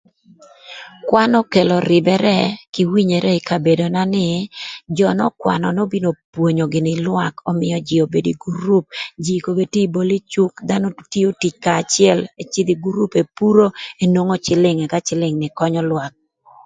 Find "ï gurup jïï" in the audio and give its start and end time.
8.33-9.43